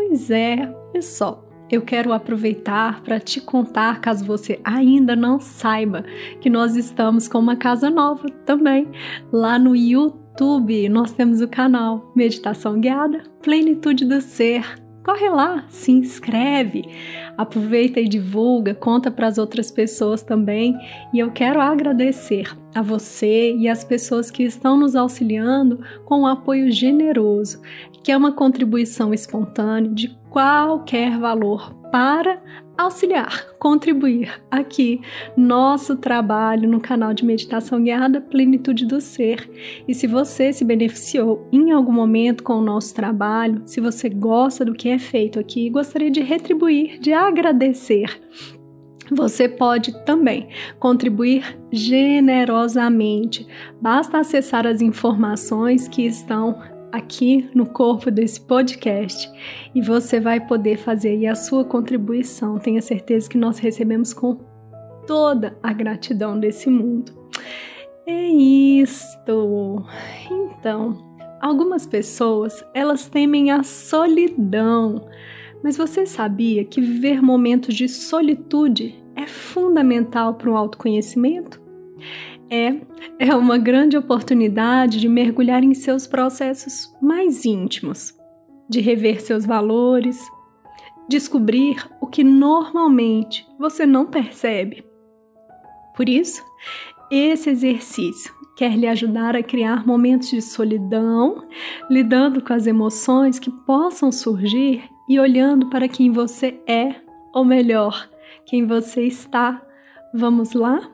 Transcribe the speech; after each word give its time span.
Pois 0.05 0.31
é, 0.33 0.67
pessoal, 0.93 1.49
eu 1.71 1.81
quero 1.81 2.13
aproveitar 2.13 3.03
para 3.03 3.21
te 3.21 3.41
contar, 3.41 4.01
caso 4.01 4.25
você 4.25 4.61
ainda 4.65 5.15
não 5.15 5.39
saiba, 5.39 6.05
que 6.41 6.51
nós 6.51 6.75
estamos 6.75 7.29
com 7.29 7.39
uma 7.39 7.55
casa 7.55 7.89
nova 7.89 8.29
também 8.45 8.91
lá 9.33 9.61
no 9.61 9.77
YouTube. 9.77 10.89
Nós 10.89 11.13
temos 11.13 11.41
o 11.41 11.47
canal 11.47 12.13
Meditação 12.17 12.81
Guiada 12.81 13.23
Plenitude 13.43 14.05
do 14.05 14.21
Ser. 14.21 14.82
Corre 15.05 15.29
lá, 15.29 15.65
se 15.69 15.91
inscreve, 15.91 16.85
aproveita 17.37 17.99
e 17.99 18.07
divulga, 18.07 18.73
conta 18.73 19.11
para 19.11 19.27
as 19.27 19.37
outras 19.37 19.71
pessoas 19.71 20.23
também. 20.23 20.77
E 21.13 21.19
eu 21.19 21.33
quero 21.33 21.61
agradecer 21.61 22.57
a 22.73 22.81
você 22.81 23.53
e 23.57 23.69
as 23.69 23.83
pessoas 23.83 24.31
que 24.31 24.45
estão 24.45 24.77
nos 24.79 24.95
auxiliando 24.95 25.81
com 26.05 26.21
um 26.21 26.27
apoio 26.27 26.71
generoso, 26.71 27.61
que 28.05 28.13
é 28.13 28.17
uma 28.17 28.33
contribuição 28.33 29.13
espontânea 29.13 29.91
de 29.91 30.09
qualquer 30.31 31.19
valor 31.19 31.82
para 31.93 32.43
auxiliar, 32.77 33.49
contribuir 33.59 34.43
aqui 34.51 35.03
nosso 35.37 35.95
trabalho 35.95 36.67
no 36.67 36.81
canal 36.81 37.13
de 37.13 37.23
meditação 37.23 37.83
guiada 37.85 38.19
Plenitude 38.19 38.87
do 38.87 38.99
Ser. 38.99 39.49
E 39.87 39.95
se 39.95 40.07
você 40.07 40.55
se 40.55 40.65
beneficiou 40.65 41.47
em 41.53 41.71
algum 41.71 41.93
momento 41.93 42.43
com 42.43 42.55
o 42.55 42.65
nosso 42.65 42.95
trabalho, 42.95 43.63
se 43.67 43.79
você 43.79 44.09
gosta 44.09 44.65
do 44.65 44.73
que 44.73 44.89
é 44.89 44.99
feito 44.99 45.39
aqui, 45.39 45.69
gostaria 45.69 46.11
de 46.11 46.23
retribuir, 46.23 46.99
de 46.99 47.13
agradecer. 47.13 48.19
Você 49.11 49.47
pode 49.47 49.93
também 50.07 50.49
contribuir 50.79 51.59
generosamente. 51.71 53.47
Basta 53.81 54.19
acessar 54.19 54.67
as 54.67 54.81
informações 54.81 55.87
que 55.87 56.07
estão 56.07 56.59
aqui 56.93 57.49
no 57.55 57.67
corpo 57.67 58.11
desse 58.11 58.41
podcast 58.41 59.31
e 59.75 59.81
você 59.81 60.21
vai 60.21 60.47
poder 60.47 60.77
fazer 60.77 61.11
aí 61.11 61.27
a 61.27 61.35
sua 61.35 61.65
contribuição. 61.65 62.59
Tenha 62.59 62.83
certeza 62.83 63.29
que 63.29 63.39
nós 63.39 63.59
recebemos 63.59 64.13
com 64.13 64.39
toda 65.07 65.59
a 65.63 65.73
gratidão 65.73 66.39
desse 66.39 66.69
mundo. 66.69 67.13
É 68.07 68.27
isto. 68.29 69.85
Então, 70.31 71.17
algumas 71.41 71.87
pessoas, 71.87 72.65
elas 72.75 73.09
temem 73.09 73.51
a 73.51 73.63
solidão. 73.63 75.09
Mas 75.63 75.77
você 75.77 76.05
sabia 76.05 76.65
que 76.65 76.81
viver 76.81 77.23
momentos 77.23 77.75
de 77.75 77.89
solitude 77.89 79.03
é 79.15 79.27
fundamental 79.27 80.35
para 80.35 80.51
o 80.51 80.57
autoconhecimento? 80.57 81.62
É, 82.51 82.81
é 83.19 83.35
uma 83.35 83.57
grande 83.59 83.97
oportunidade 83.97 85.01
de 85.01 85.09
mergulhar 85.09 85.65
em 85.65 85.75
seus 85.75 86.07
processos 86.07 86.95
mais 87.01 87.45
íntimos, 87.45 88.15
de 88.69 88.81
rever 88.81 89.21
seus 89.21 89.47
valores, 89.47 90.21
descobrir 91.09 91.87
o 92.01 92.07
que 92.07 92.23
normalmente 92.23 93.47
você 93.59 93.87
não 93.87 94.07
percebe. 94.07 94.85
Por 95.97 96.09
isso, 96.09 96.45
esse 97.11 97.51
exercício 97.51 98.33
quer 98.57 98.77
lhe 98.77 98.87
ajudar 98.87 99.37
a 99.37 99.43
criar 99.43 99.87
momentos 99.87 100.31
de 100.31 100.41
solidão, 100.41 101.47
lidando 101.91 102.43
com 102.43 102.53
as 102.53 102.67
emoções 102.67 103.39
que 103.39 103.51
possam 103.51 104.13
surgir 104.13 104.85
e 105.09 105.19
olhando 105.19 105.69
para 105.69 105.89
quem 105.89 106.11
você 106.11 106.61
é, 106.67 106.95
ou 107.35 107.45
melhor, 107.45 108.09
quem 108.47 108.67
você 108.67 109.03
está. 109.03 109.61
Vamos 110.15 110.53
lá? 110.53 110.91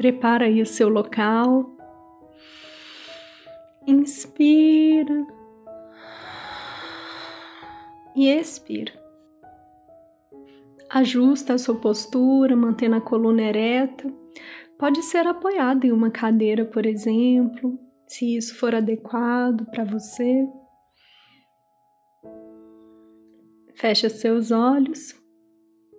Prepara 0.00 0.46
aí 0.46 0.62
o 0.62 0.66
seu 0.66 0.88
local. 0.88 1.76
Inspira. 3.86 5.26
E 8.16 8.26
expira. 8.30 8.94
Ajusta 10.88 11.52
a 11.52 11.58
sua 11.58 11.74
postura, 11.74 12.56
mantendo 12.56 12.96
a 12.96 13.00
coluna 13.02 13.42
ereta. 13.42 14.10
Pode 14.78 15.02
ser 15.02 15.26
apoiado 15.26 15.84
em 15.84 15.92
uma 15.92 16.10
cadeira, 16.10 16.64
por 16.64 16.86
exemplo, 16.86 17.78
se 18.06 18.38
isso 18.38 18.56
for 18.56 18.74
adequado 18.74 19.66
para 19.66 19.84
você. 19.84 20.48
Fecha 23.74 24.08
seus 24.08 24.50
olhos 24.50 25.14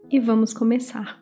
e 0.09 0.19
vamos 0.19 0.55
começar. 0.55 1.20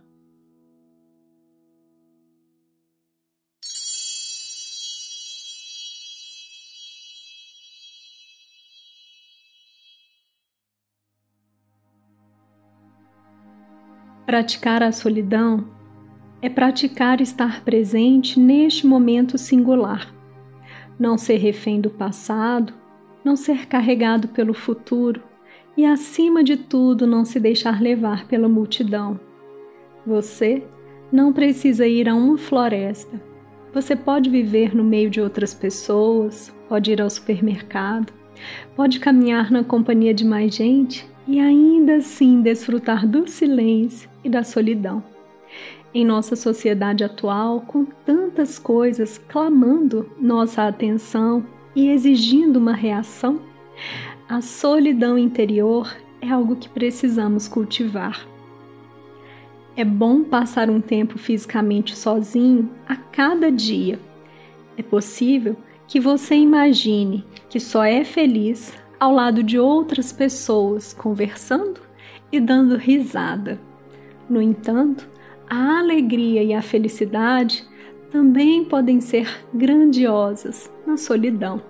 Praticar 14.29 14.83
a 14.83 14.91
solidão 14.91 15.65
é 16.39 16.47
praticar 16.47 17.19
estar 17.19 17.63
presente 17.63 18.39
neste 18.39 18.85
momento 18.85 19.39
singular, 19.39 20.13
não 20.99 21.17
ser 21.17 21.37
refém 21.37 21.81
do 21.81 21.89
passado, 21.89 22.71
não 23.25 23.35
ser 23.35 23.65
carregado 23.65 24.27
pelo 24.27 24.53
futuro 24.53 25.19
e, 25.75 25.83
acima 25.83 26.43
de 26.43 26.57
tudo, 26.57 27.07
não 27.07 27.25
se 27.25 27.39
deixar 27.39 27.81
levar 27.81 28.27
pela 28.27 28.47
multidão. 28.47 29.19
Você 30.05 30.61
não 31.11 31.33
precisa 31.33 31.87
ir 31.87 32.07
a 32.07 32.13
uma 32.13 32.37
floresta. 32.37 33.19
Você 33.73 33.95
pode 33.95 34.29
viver 34.29 34.75
no 34.75 34.83
meio 34.83 35.09
de 35.09 35.19
outras 35.19 35.55
pessoas, 35.55 36.55
pode 36.69 36.91
ir 36.91 37.01
ao 37.01 37.09
supermercado, 37.09 38.13
pode 38.75 38.99
caminhar 38.99 39.49
na 39.49 39.63
companhia 39.63 40.13
de 40.13 40.23
mais 40.23 40.53
gente 40.53 41.09
e 41.29 41.39
ainda 41.39 41.97
assim 41.97 42.41
desfrutar 42.41 43.07
do 43.07 43.27
silêncio 43.27 44.09
e 44.23 44.29
da 44.29 44.43
solidão. 44.43 45.03
Em 45.93 46.03
nossa 46.03 46.35
sociedade 46.35 47.03
atual, 47.03 47.61
com 47.61 47.85
tantas 47.85 48.57
coisas 48.57 49.19
clamando 49.29 50.09
nossa 50.19 50.67
atenção 50.67 51.45
e 51.75 51.87
exigindo 51.89 52.57
uma 52.57 52.73
reação, 52.73 53.39
a 54.27 54.41
solidão 54.41 55.19
interior 55.19 55.95
é 56.19 56.31
algo 56.31 56.55
que 56.55 56.67
precisamos 56.67 57.47
cultivar. 57.47 58.27
É 59.77 59.85
bom 59.85 60.23
passar 60.23 60.67
um 60.67 60.81
tempo 60.81 61.19
fisicamente 61.19 61.95
sozinho 61.95 62.71
a 62.87 62.95
cada 62.95 63.51
dia. 63.51 63.99
É 64.75 64.81
possível 64.81 65.55
que 65.87 65.99
você 65.99 66.33
imagine 66.33 67.23
que 67.47 67.59
só 67.59 67.83
é 67.83 68.03
feliz 68.03 68.73
ao 68.99 69.13
lado 69.13 69.41
de 69.41 69.57
outras 69.57 70.11
pessoas 70.11 70.93
conversando 70.93 71.81
e 72.31 72.39
dando 72.39 72.75
risada. 72.75 73.59
No 74.29 74.41
entanto, 74.41 75.09
a 75.49 75.79
alegria 75.79 76.43
e 76.43 76.53
a 76.53 76.61
felicidade 76.61 77.67
também 78.11 78.65
podem 78.65 78.99
ser 78.99 79.27
grandiosas 79.53 80.71
na 80.85 80.97
solidão, 80.97 81.61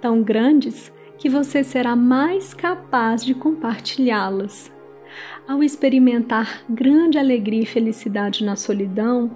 tão 0.00 0.22
grandes 0.22 0.92
que 1.18 1.28
você 1.28 1.64
será 1.64 1.96
mais 1.96 2.54
capaz 2.54 3.24
de 3.24 3.34
compartilhá-las. 3.34 4.72
Ao 5.48 5.62
experimentar 5.62 6.62
grande 6.68 7.18
alegria 7.18 7.62
e 7.62 7.66
felicidade 7.66 8.44
na 8.44 8.56
solidão, 8.56 9.30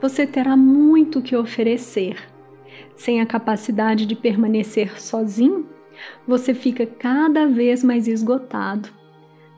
você 0.00 0.26
terá 0.26 0.56
muito 0.56 1.20
que 1.20 1.34
oferecer. 1.34 2.16
Sem 2.94 3.20
a 3.20 3.26
capacidade 3.26 4.06
de 4.06 4.14
permanecer 4.14 5.00
sozinho, 5.00 5.66
você 6.26 6.54
fica 6.54 6.86
cada 6.86 7.46
vez 7.46 7.84
mais 7.84 8.08
esgotado 8.08 8.88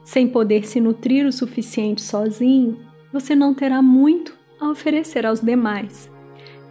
sem 0.03 0.25
poder 0.25 0.65
se 0.65 0.79
nutrir 0.79 1.25
o 1.25 1.33
suficiente 1.33 2.01
sozinho, 2.01 2.79
você 3.11 3.35
não 3.35 3.53
terá 3.53 3.81
muito 3.81 4.37
a 4.57 4.69
oferecer 4.69 5.25
aos 5.25 5.41
demais. 5.41 6.09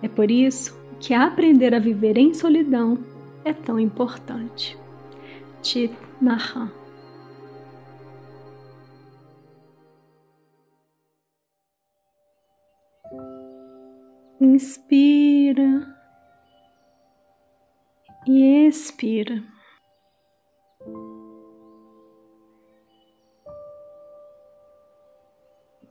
É 0.03 0.09
por 0.09 0.31
isso 0.31 0.75
que 0.99 1.13
aprender 1.13 1.75
a 1.75 1.79
viver 1.79 2.17
em 2.17 2.33
solidão 2.33 2.99
é 3.45 3.53
tão 3.53 3.79
importante. 3.79 4.77
Chit 5.63 5.95
Mahan 6.21 6.71
Inspira 14.41 15.95
e 18.27 18.67
expira. 18.67 19.43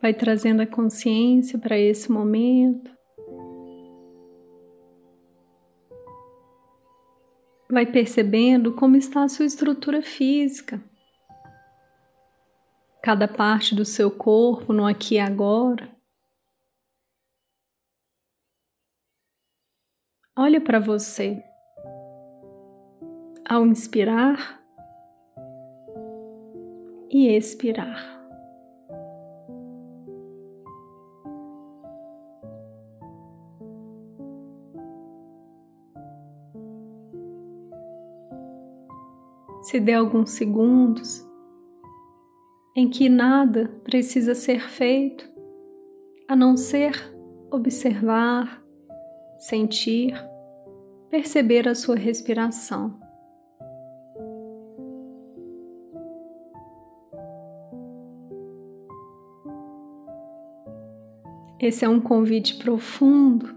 Vai 0.06 0.14
trazendo 0.14 0.62
a 0.62 0.68
consciência 0.68 1.58
para 1.58 1.80
esse 1.80 2.12
momento. 2.12 2.96
Vai 7.68 7.88
percebendo 7.88 8.76
como 8.76 8.96
está 8.96 9.24
a 9.24 9.28
sua 9.28 9.48
estrutura 9.48 10.04
física. 10.04 10.80
Cada 13.02 13.28
parte 13.28 13.74
do 13.74 13.84
seu 13.84 14.12
corpo 14.12 14.72
no 14.72 14.86
aqui 14.86 15.16
e 15.16 15.20
agora. 15.20 15.90
Olha 20.38 20.62
para 20.62 20.80
você. 20.80 21.44
Ao 23.44 23.66
inspirar 23.66 24.64
e 27.10 27.28
expirar. 27.28 28.15
Se 39.66 39.80
dê 39.80 39.94
alguns 39.94 40.30
segundos 40.30 41.28
em 42.76 42.88
que 42.88 43.10
nada 43.10 43.68
precisa 43.84 44.36
ser 44.36 44.60
feito 44.70 45.28
a 46.28 46.36
não 46.36 46.56
ser 46.56 46.94
observar, 47.50 48.64
sentir, 49.40 50.14
perceber 51.10 51.68
a 51.68 51.74
sua 51.74 51.96
respiração. 51.96 52.96
Esse 61.60 61.84
é 61.84 61.90
um 61.90 62.00
convite 62.00 62.60
profundo 62.60 63.56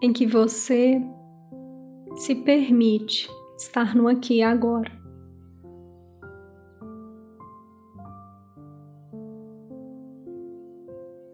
em 0.00 0.12
que 0.12 0.24
você 0.24 1.02
se 2.16 2.34
permite 2.34 3.28
estar 3.58 3.94
no 3.94 4.08
aqui 4.08 4.36
e 4.36 4.42
agora. 4.42 4.90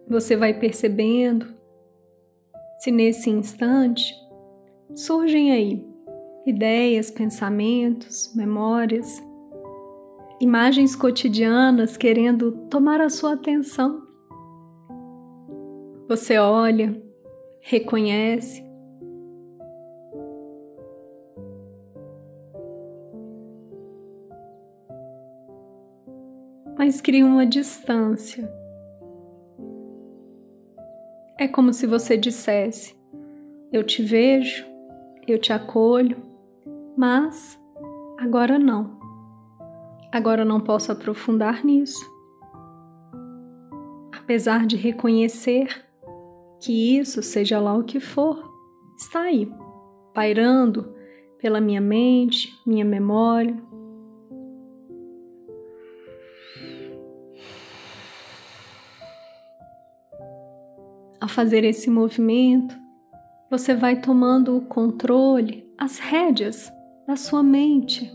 Você 0.09 0.35
vai 0.35 0.53
percebendo 0.53 1.47
se 2.79 2.91
nesse 2.91 3.29
instante 3.29 4.13
surgem 4.93 5.51
aí 5.51 5.83
ideias, 6.45 7.09
pensamentos, 7.09 8.33
memórias, 8.35 9.23
imagens 10.39 10.95
cotidianas 10.95 11.95
querendo 11.95 12.51
tomar 12.69 12.99
a 12.99 13.09
sua 13.09 13.33
atenção. 13.33 14.05
Você 16.09 16.37
olha, 16.37 17.01
reconhece 17.61 18.72
mas 26.93 27.01
cria 27.01 27.25
uma 27.25 27.43
distância. 27.43 28.47
É 31.39 31.47
como 31.47 31.73
se 31.73 31.87
você 31.87 32.15
dissesse: 32.15 32.95
Eu 33.71 33.83
te 33.83 34.03
vejo, 34.03 34.63
eu 35.27 35.39
te 35.39 35.51
acolho, 35.51 36.17
mas 36.95 37.59
agora 38.19 38.59
não. 38.59 38.99
Agora 40.11 40.45
não 40.45 40.59
posso 40.59 40.91
aprofundar 40.91 41.65
nisso. 41.65 42.05
Apesar 44.15 44.67
de 44.67 44.75
reconhecer 44.75 45.83
que 46.61 46.99
isso, 46.99 47.23
seja 47.23 47.59
lá 47.59 47.75
o 47.75 47.83
que 47.83 47.99
for, 47.99 48.53
está 48.95 49.21
aí, 49.21 49.51
pairando 50.13 50.93
pela 51.39 51.59
minha 51.59 51.81
mente, 51.81 52.53
minha 52.67 52.85
memória, 52.85 53.57
Ao 61.23 61.29
fazer 61.29 61.63
esse 61.63 61.89
movimento, 61.89 62.77
você 63.49 63.73
vai 63.73 64.01
tomando 64.01 64.57
o 64.57 64.65
controle, 64.65 65.65
as 65.77 65.97
rédeas 65.97 66.69
da 67.07 67.15
sua 67.15 67.41
mente, 67.41 68.11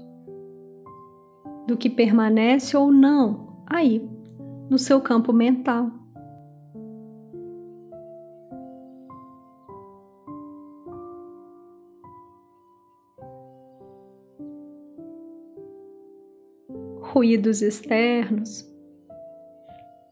do 1.67 1.75
que 1.75 1.89
permanece 1.89 2.77
ou 2.77 2.93
não 2.93 3.65
aí, 3.67 4.07
no 4.69 4.79
seu 4.79 5.01
campo 5.01 5.33
mental. 5.33 5.91
Ruídos 17.01 17.63
externos, 17.63 18.71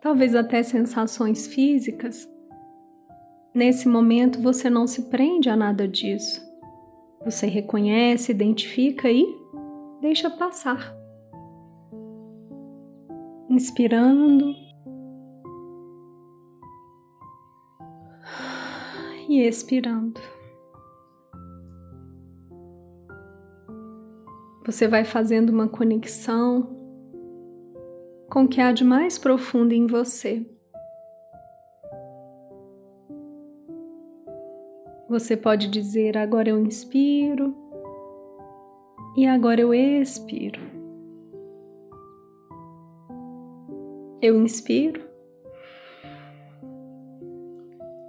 talvez 0.01 0.35
até 0.35 0.63
sensações 0.63 1.47
físicas 1.47 2.27
Nesse 3.57 3.89
momento 3.89 4.43
você 4.43 4.69
não 4.69 4.87
se 4.87 5.05
prende 5.05 5.49
a 5.49 5.57
nada 5.57 5.89
disso. 5.89 6.47
Você 7.25 7.47
reconhece, 7.47 8.31
identifica 8.31 9.11
e 9.11 9.27
deixa 10.03 10.29
passar. 10.29 10.95
Inspirando 13.49 14.55
e 19.27 19.41
expirando. 19.41 20.21
Você 24.67 24.87
vai 24.87 25.07
fazendo 25.07 25.49
uma 25.49 25.67
conexão 25.67 26.77
com 28.31 28.45
o 28.45 28.49
que 28.49 28.61
há 28.61 28.71
de 28.71 28.85
mais 28.85 29.17
profundo 29.17 29.73
em 29.73 29.87
você. 29.87 30.45
Você 35.19 35.35
pode 35.35 35.69
dizer: 35.69 36.15
agora 36.19 36.51
eu 36.51 36.61
inspiro 36.61 37.57
e 39.17 39.27
agora 39.27 39.63
eu 39.63 39.73
expiro. 39.73 40.61
Eu 44.21 44.39
inspiro 44.43 45.01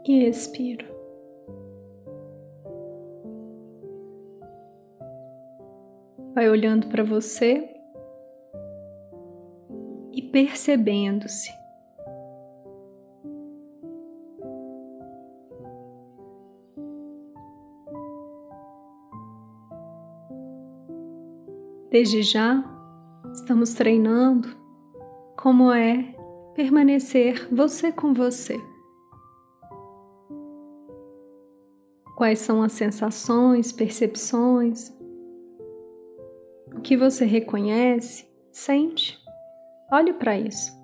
e 0.05 0.25
expiro. 0.25 0.85
Vai 6.35 6.49
olhando 6.49 6.87
para 6.87 7.05
você 7.05 7.73
e 10.11 10.21
percebendo-se. 10.23 11.56
Desde 21.89 22.21
já, 22.21 22.63
estamos 23.33 23.73
treinando 23.73 24.49
como 25.37 25.71
é 25.71 26.13
permanecer 26.53 27.47
você 27.49 27.93
com 27.93 28.13
você. 28.13 28.59
Quais 32.17 32.39
são 32.39 32.61
as 32.61 32.73
sensações, 32.73 33.71
percepções? 33.71 34.91
O 36.75 36.81
que 36.81 36.97
você 36.97 37.23
reconhece, 37.23 38.27
sente? 38.51 39.17
Olhe 39.89 40.11
para 40.11 40.37
isso. 40.37 40.76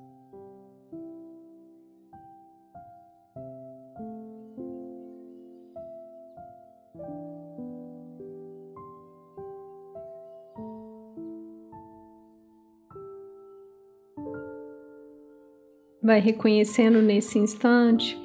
Vai 16.03 16.19
reconhecendo 16.19 17.01
nesse 17.01 17.39
instante 17.39 18.21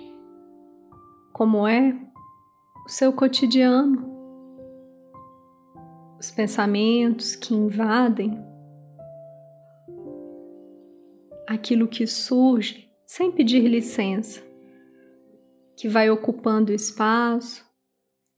como 1.33 1.69
é 1.69 1.97
o 2.85 2.89
seu 2.89 3.13
cotidiano, 3.13 4.09
os 6.19 6.33
pensamentos 6.33 7.37
que 7.37 7.55
invadem, 7.55 8.45
aquilo 11.47 11.87
que 11.87 12.07
surge 12.09 12.91
sem 13.07 13.31
pedir 13.31 13.69
licença, 13.69 14.43
que 15.77 15.89
vai 15.89 16.11
ocupando 16.11 16.73
espaço, 16.73 17.65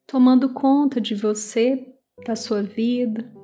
tomando 0.07 0.53
conta 0.53 1.01
de 1.01 1.15
você, 1.15 1.95
da 2.27 2.37
sua 2.37 2.63
vida. 2.63 3.40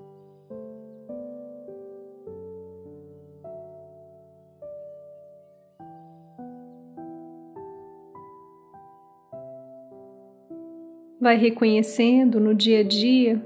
Vai 11.21 11.37
reconhecendo 11.37 12.39
no 12.39 12.55
dia 12.55 12.81
a 12.81 12.83
dia 12.83 13.43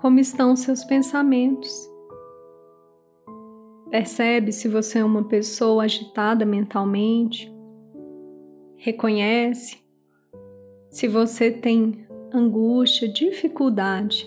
como 0.00 0.18
estão 0.18 0.56
seus 0.56 0.84
pensamentos. 0.84 1.72
Percebe 3.88 4.52
se 4.52 4.68
você 4.68 4.98
é 4.98 5.04
uma 5.04 5.24
pessoa 5.28 5.84
agitada 5.84 6.44
mentalmente. 6.44 7.52
Reconhece 8.76 9.78
se 10.90 11.06
você 11.06 11.50
tem 11.50 12.06
angústia, 12.32 13.08
dificuldade 13.08 14.26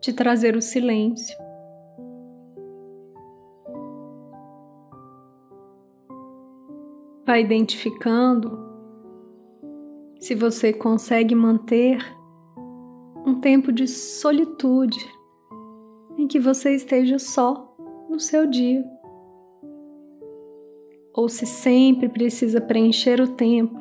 de 0.00 0.12
trazer 0.12 0.56
o 0.56 0.60
silêncio. 0.60 1.41
Vai 7.32 7.40
identificando 7.40 8.58
se 10.20 10.34
você 10.34 10.70
consegue 10.70 11.34
manter 11.34 11.96
um 13.24 13.40
tempo 13.40 13.72
de 13.72 13.88
solitude 13.88 15.00
em 16.18 16.28
que 16.28 16.38
você 16.38 16.74
esteja 16.74 17.18
só 17.18 17.74
no 18.10 18.20
seu 18.20 18.46
dia. 18.46 18.84
Ou 21.14 21.26
se 21.26 21.46
sempre 21.46 22.06
precisa 22.06 22.60
preencher 22.60 23.18
o 23.18 23.34
tempo 23.34 23.80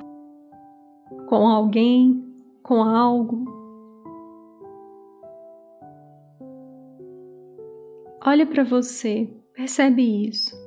com 1.27 1.45
alguém, 1.45 2.23
com 2.63 2.81
algo. 2.81 3.43
Olhe 8.25 8.45
para 8.45 8.63
você, 8.63 9.29
percebe 9.53 10.29
isso. 10.29 10.60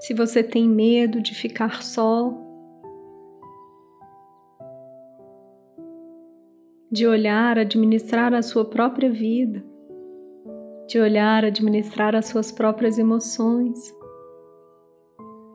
Se 0.00 0.14
você 0.14 0.42
tem 0.42 0.66
medo 0.66 1.20
de 1.20 1.34
ficar 1.34 1.82
só, 1.82 2.32
de 6.90 7.06
olhar, 7.06 7.58
administrar 7.58 8.32
a 8.32 8.40
sua 8.40 8.64
própria 8.64 9.10
vida, 9.10 9.62
de 10.88 10.98
olhar, 10.98 11.44
administrar 11.44 12.16
as 12.16 12.26
suas 12.26 12.50
próprias 12.50 12.98
emoções, 12.98 13.94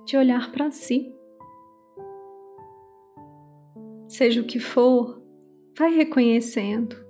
de 0.06 0.16
olhar 0.16 0.52
para 0.52 0.70
si. 0.70 1.12
Seja 4.08 4.42
o 4.42 4.46
que 4.46 4.60
for, 4.60 5.22
vai 5.76 5.94
reconhecendo. 5.94 7.05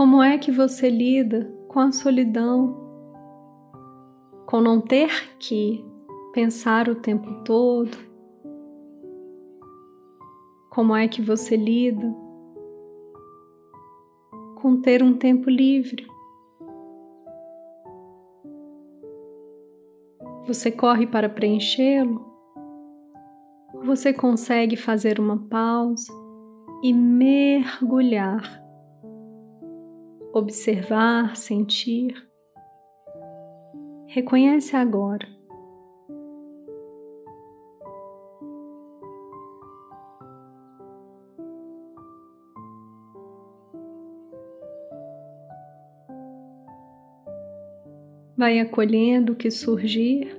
Como 0.00 0.22
é 0.22 0.38
que 0.38 0.50
você 0.50 0.88
lida 0.88 1.52
com 1.68 1.78
a 1.78 1.92
solidão? 1.92 2.74
Com 4.46 4.58
não 4.58 4.80
ter 4.80 5.10
que 5.38 5.84
pensar 6.32 6.88
o 6.88 6.94
tempo 6.94 7.44
todo? 7.44 7.98
Como 10.70 10.96
é 10.96 11.06
que 11.06 11.20
você 11.20 11.54
lida 11.54 12.16
com 14.62 14.80
ter 14.80 15.02
um 15.02 15.12
tempo 15.12 15.50
livre? 15.50 16.06
Você 20.46 20.72
corre 20.72 21.06
para 21.06 21.28
preenchê-lo? 21.28 22.24
Ou 23.74 23.84
você 23.84 24.14
consegue 24.14 24.76
fazer 24.78 25.20
uma 25.20 25.36
pausa 25.36 26.10
e 26.82 26.90
mergulhar? 26.90 28.59
Observar, 30.32 31.36
sentir. 31.36 32.14
Reconhece 34.06 34.76
agora 34.76 35.40
vai 48.40 48.58
acolhendo 48.58 49.34
o 49.34 49.36
que 49.36 49.50
surgir, 49.50 50.34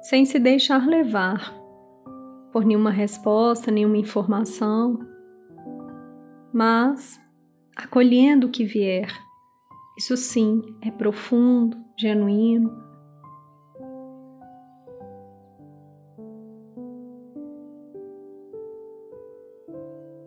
sem 0.00 0.24
se 0.24 0.38
deixar 0.38 0.88
levar 0.88 1.54
por 2.50 2.64
nenhuma 2.64 2.90
resposta, 2.90 3.70
nenhuma 3.70 3.98
informação, 3.98 4.98
mas 6.56 7.20
acolhendo 7.76 8.46
o 8.46 8.50
que 8.50 8.64
vier. 8.64 9.08
Isso 9.98 10.16
sim 10.16 10.62
é 10.80 10.90
profundo, 10.90 11.76
genuíno. 11.98 12.70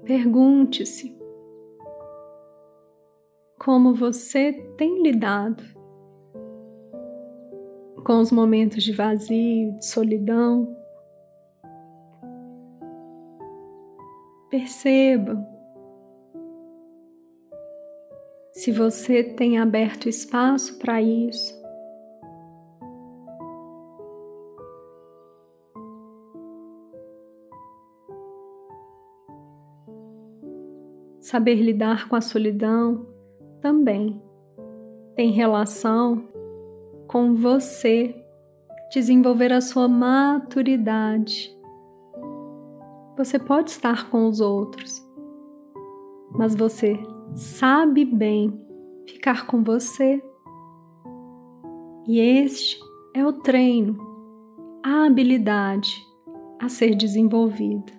Pergunte-se 0.04 1.18
como 3.58 3.96
você 3.96 4.54
tem 4.78 5.02
lidado 5.02 5.64
com 8.06 8.20
os 8.20 8.32
momentos 8.32 8.84
de 8.84 8.94
vazio, 8.94 9.76
de 9.80 9.86
solidão. 9.88 10.78
Perceba 14.52 15.59
se 18.70 18.72
você 18.72 19.24
tem 19.24 19.58
aberto 19.58 20.08
espaço 20.08 20.78
para 20.78 21.02
isso. 21.02 21.60
Saber 31.20 31.56
lidar 31.56 32.08
com 32.08 32.16
a 32.16 32.22
solidão 32.22 33.08
também 33.60 34.22
tem 35.16 35.32
relação 35.32 36.28
com 37.08 37.34
você 37.34 38.16
desenvolver 38.94 39.52
a 39.52 39.62
sua 39.62 39.88
maturidade. 39.88 41.52
Você 43.18 43.40
pode 43.40 43.72
estar 43.72 44.12
com 44.12 44.28
os 44.28 44.40
outros, 44.40 45.04
mas 46.38 46.54
você 46.54 47.00
sabe 47.34 48.06
bem 48.06 48.54
ficar 49.08 49.46
com 49.46 49.64
você. 49.64 50.22
E 52.08 52.20
este 52.20 52.80
é 53.14 53.26
o 53.26 53.34
treino, 53.34 53.98
a 54.84 55.06
habilidade 55.06 55.94
a 56.60 56.68
ser 56.68 56.96
desenvolvida. 56.96 57.99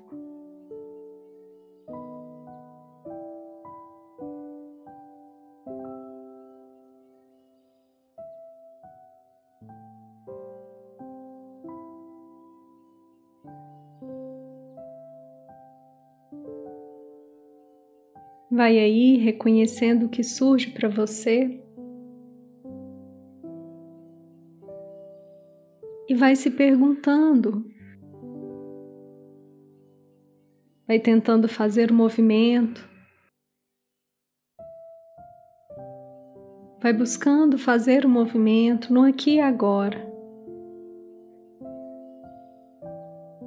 Vai 18.51 18.81
aí 18.81 19.17
reconhecendo 19.17 20.07
o 20.07 20.09
que 20.09 20.25
surge 20.25 20.73
para 20.73 20.89
você 20.89 21.63
e 26.09 26.15
vai 26.17 26.35
se 26.35 26.51
perguntando. 26.51 27.65
Vai 30.85 30.99
tentando 30.99 31.47
fazer 31.47 31.93
o 31.93 31.95
movimento. 31.95 32.85
Vai 36.83 36.93
buscando 36.93 37.57
fazer 37.57 38.05
o 38.05 38.09
movimento 38.09 38.93
no 38.93 39.05
aqui 39.05 39.37
e 39.37 39.41
agora. 39.41 40.11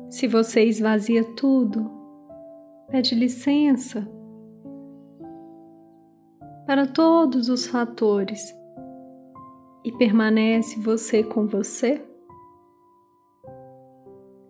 Se 0.09 0.27
você 0.27 0.63
esvazia 0.63 1.25
tudo, 1.35 1.91
pede 2.89 3.13
licença 3.15 4.07
para 6.73 6.87
todos 6.87 7.49
os 7.49 7.67
fatores 7.67 8.51
e 9.85 9.91
permanece 9.91 10.79
você 10.79 11.21
com 11.21 11.45
você? 11.45 12.01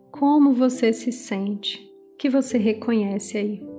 Como 0.10 0.53
você 0.53 0.94
se 0.94 1.12
sente? 1.12 1.86
Que 2.18 2.30
você 2.30 2.58
reconhece 2.58 3.38
aí? 3.38 3.73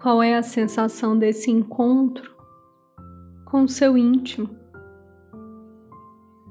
Qual 0.00 0.22
é 0.22 0.34
a 0.34 0.42
sensação 0.42 1.18
desse 1.18 1.50
encontro 1.50 2.34
com 3.44 3.64
o 3.64 3.68
seu 3.68 3.98
íntimo? 3.98 4.48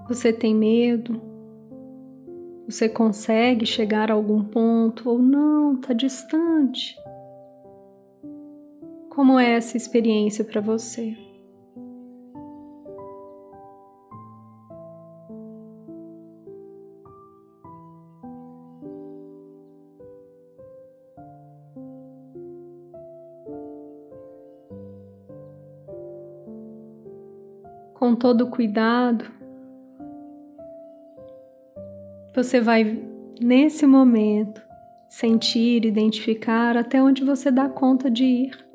Você 0.07 0.31
tem 0.31 0.53
medo? 0.53 1.19
Você 2.67 2.87
consegue 2.87 3.65
chegar 3.65 4.11
a 4.11 4.13
algum 4.13 4.43
ponto 4.43 5.09
ou 5.09 5.17
não? 5.17 5.73
Está 5.73 5.93
distante? 5.93 6.95
Como 9.09 9.39
é 9.39 9.53
essa 9.53 9.75
experiência 9.75 10.45
para 10.45 10.61
você? 10.61 11.17
Todo 28.19 28.47
cuidado, 28.47 29.25
você 32.35 32.59
vai, 32.61 33.01
nesse 33.41 33.87
momento, 33.87 34.61
sentir, 35.09 35.85
identificar 35.85 36.77
até 36.77 37.01
onde 37.01 37.23
você 37.23 37.49
dá 37.49 37.67
conta 37.67 38.11
de 38.11 38.23
ir. 38.23 38.69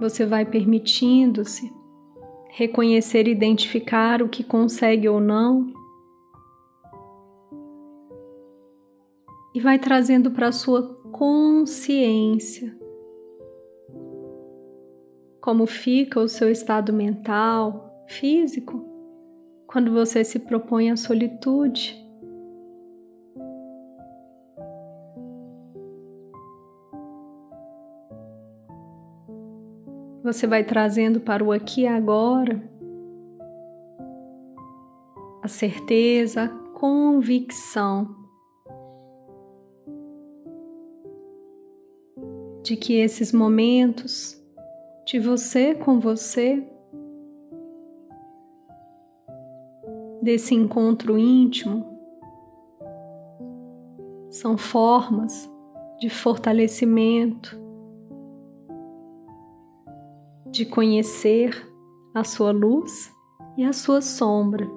Você 0.00 0.26
vai 0.26 0.44
permitindo-se 0.44 1.72
reconhecer 2.50 3.28
e 3.28 3.32
identificar 3.32 4.22
o 4.22 4.28
que 4.28 4.42
consegue 4.42 5.08
ou 5.08 5.20
não. 5.20 5.72
E 9.54 9.60
vai 9.60 9.78
trazendo 9.78 10.30
para 10.30 10.48
a 10.48 10.52
sua 10.52 10.97
consciência. 11.18 12.72
Como 15.40 15.66
fica 15.66 16.20
o 16.20 16.28
seu 16.28 16.48
estado 16.48 16.92
mental, 16.92 18.04
físico, 18.06 18.86
quando 19.66 19.90
você 19.90 20.22
se 20.22 20.38
propõe 20.38 20.92
à 20.92 20.96
solitude? 20.96 21.96
Você 30.22 30.46
vai 30.46 30.62
trazendo 30.62 31.20
para 31.20 31.42
o 31.42 31.50
aqui 31.50 31.80
e 31.80 31.88
agora 31.88 32.62
a 35.42 35.48
certeza, 35.48 36.44
a 36.44 36.48
convicção 36.78 38.17
de 42.68 42.76
que 42.76 43.00
esses 43.00 43.32
momentos 43.32 44.38
de 45.06 45.18
você 45.18 45.74
com 45.74 45.98
você, 45.98 46.62
desse 50.20 50.54
encontro 50.54 51.16
íntimo, 51.16 51.98
são 54.28 54.58
formas 54.58 55.50
de 55.98 56.10
fortalecimento, 56.10 57.58
de 60.50 60.66
conhecer 60.66 61.66
a 62.14 62.22
sua 62.22 62.52
luz 62.52 63.10
e 63.56 63.64
a 63.64 63.72
sua 63.72 64.02
sombra. 64.02 64.68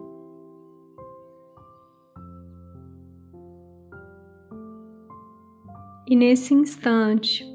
E 6.07 6.15
nesse 6.15 6.53
instante, 6.53 7.50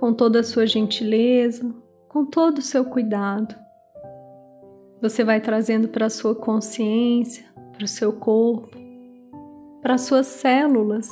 com 0.00 0.14
toda 0.14 0.40
a 0.40 0.42
sua 0.42 0.66
gentileza, 0.66 1.74
com 2.08 2.24
todo 2.24 2.58
o 2.58 2.62
seu 2.62 2.86
cuidado. 2.86 3.54
Você 5.02 5.22
vai 5.22 5.42
trazendo 5.42 5.88
para 5.88 6.06
a 6.06 6.10
sua 6.10 6.34
consciência, 6.34 7.44
para 7.72 7.84
o 7.84 7.88
seu 7.88 8.14
corpo, 8.14 8.70
para 9.82 9.94
as 9.94 10.00
suas 10.00 10.26
células, 10.26 11.06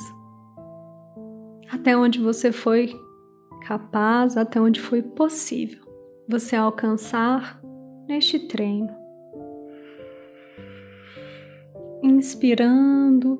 até 1.71 1.95
onde 1.95 2.19
você 2.19 2.51
foi 2.51 2.99
capaz, 3.67 4.35
até 4.35 4.59
onde 4.59 4.81
foi 4.81 5.03
possível 5.03 5.85
você 6.27 6.55
alcançar 6.55 7.61
neste 8.07 8.39
treino. 8.47 8.89
Inspirando 12.01 13.39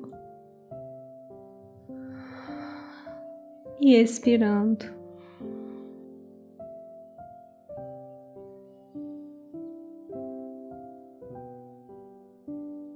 e 3.80 3.96
expirando. 3.96 4.99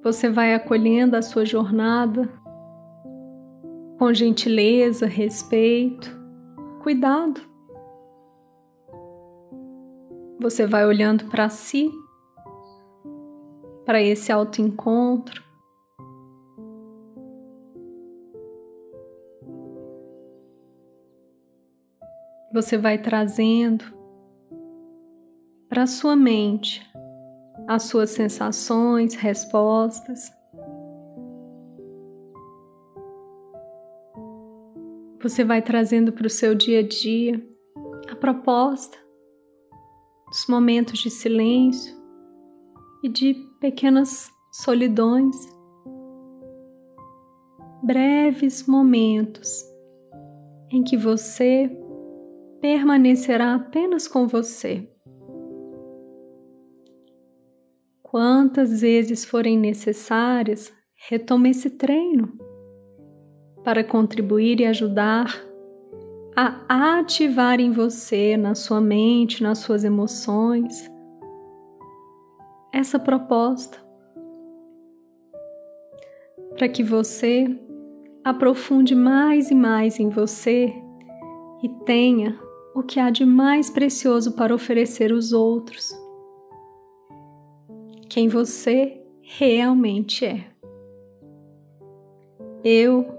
Você 0.04 0.28
vai 0.28 0.52
acolhendo 0.52 1.16
a 1.16 1.22
sua 1.22 1.46
jornada 1.46 2.28
com 3.98 4.12
gentileza, 4.12 5.06
respeito, 5.06 6.14
cuidado. 6.82 7.40
Você 10.38 10.66
vai 10.66 10.84
olhando 10.84 11.24
para 11.30 11.48
si, 11.48 11.90
para 13.86 14.02
esse 14.02 14.30
autoencontro. 14.30 15.42
Você 22.52 22.76
vai 22.76 22.98
trazendo 22.98 23.86
para 25.66 25.86
sua 25.86 26.14
mente 26.14 26.86
as 27.66 27.85
suas 27.85 28.11
sensações, 28.11 29.14
respostas. 29.14 30.31
Você 35.22 35.42
vai 35.42 35.62
trazendo 35.62 36.12
para 36.12 36.27
o 36.27 36.31
seu 36.31 36.55
dia 36.55 36.81
a 36.81 36.83
dia 36.83 37.42
a 38.11 38.16
proposta 38.16 38.98
dos 40.29 40.46
momentos 40.48 40.98
de 40.98 41.11
silêncio 41.11 41.96
e 43.03 43.09
de 43.09 43.35
pequenas 43.61 44.31
solidões, 44.53 45.37
breves 47.83 48.66
momentos 48.66 49.64
em 50.70 50.83
que 50.83 50.96
você 50.96 51.70
permanecerá 52.61 53.55
apenas 53.55 54.09
com 54.09 54.27
você. 54.27 54.93
Quantas 58.14 58.81
vezes 58.81 59.24
forem 59.24 59.59
necessárias, 59.59 60.72
retome 61.09 61.50
esse 61.50 61.68
treino 61.68 62.33
para 63.64 63.83
contribuir 63.83 64.61
e 64.61 64.66
ajudar 64.66 65.44
a 66.37 67.00
ativar 67.00 67.59
em 67.59 67.72
você, 67.72 68.37
na 68.37 68.55
sua 68.55 68.81
mente, 68.81 69.42
nas 69.42 69.59
suas 69.59 69.83
emoções, 69.83 70.88
essa 72.72 73.00
proposta 73.00 73.85
para 76.57 76.68
que 76.68 76.85
você 76.85 77.48
aprofunde 78.22 78.94
mais 78.94 79.50
e 79.50 79.57
mais 79.57 79.98
em 79.98 80.09
você 80.09 80.72
e 81.64 81.68
tenha 81.85 82.38
o 82.77 82.83
que 82.85 83.00
há 83.00 83.11
de 83.11 83.24
mais 83.24 83.70
precioso 83.70 84.37
para 84.37 84.55
oferecer 84.55 85.11
aos 85.11 85.33
outros 85.33 86.03
quem 88.14 88.29
você 88.29 89.03
realmente 89.22 90.24
é. 90.24 90.46
Eu 92.62 93.12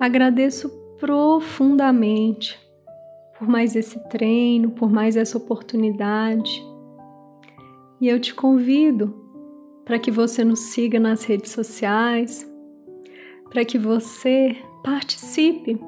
agradeço 0.00 0.68
profundamente 0.98 2.58
por 3.38 3.46
mais 3.46 3.76
esse 3.76 4.00
treino, 4.08 4.72
por 4.72 4.90
mais 4.90 5.16
essa 5.16 5.38
oportunidade. 5.38 6.60
E 8.00 8.08
eu 8.08 8.18
te 8.18 8.34
convido 8.34 9.14
para 9.84 10.00
que 10.00 10.10
você 10.10 10.42
nos 10.42 10.58
siga 10.58 10.98
nas 10.98 11.22
redes 11.22 11.52
sociais, 11.52 12.44
para 13.50 13.64
que 13.64 13.78
você 13.78 14.56
participe 14.82 15.80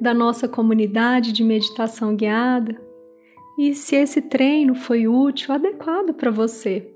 da 0.00 0.12
nossa 0.12 0.48
comunidade 0.48 1.30
de 1.30 1.44
meditação 1.44 2.16
guiada. 2.16 2.76
E 3.56 3.72
se 3.72 3.94
esse 3.94 4.20
treino 4.20 4.74
foi 4.74 5.06
útil, 5.06 5.54
adequado 5.54 6.12
para 6.12 6.32
você, 6.32 6.92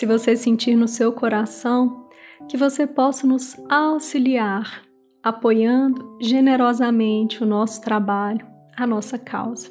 se 0.00 0.06
você 0.06 0.34
sentir 0.34 0.76
no 0.76 0.88
seu 0.88 1.12
coração 1.12 2.08
que 2.48 2.56
você 2.56 2.86
possa 2.86 3.26
nos 3.26 3.54
auxiliar, 3.68 4.82
apoiando 5.22 6.16
generosamente 6.18 7.42
o 7.42 7.46
nosso 7.46 7.82
trabalho, 7.82 8.46
a 8.74 8.86
nossa 8.86 9.18
causa. 9.18 9.68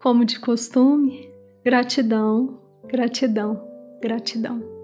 Como 0.00 0.24
de 0.24 0.40
costume, 0.40 1.30
gratidão, 1.62 2.58
gratidão, 2.86 3.62
gratidão. 4.00 4.77